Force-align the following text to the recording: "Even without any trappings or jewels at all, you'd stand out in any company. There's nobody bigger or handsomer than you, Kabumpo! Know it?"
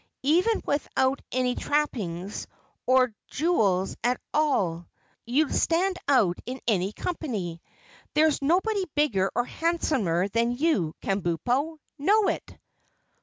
"Even 0.23 0.63
without 0.65 1.21
any 1.31 1.53
trappings 1.53 2.47
or 2.87 3.13
jewels 3.27 3.95
at 4.03 4.19
all, 4.33 4.87
you'd 5.27 5.53
stand 5.53 5.97
out 6.07 6.39
in 6.47 6.59
any 6.67 6.91
company. 6.91 7.61
There's 8.15 8.41
nobody 8.41 8.85
bigger 8.95 9.31
or 9.35 9.45
handsomer 9.45 10.27
than 10.27 10.53
you, 10.57 10.95
Kabumpo! 11.03 11.77
Know 11.99 12.29
it?" 12.29 12.57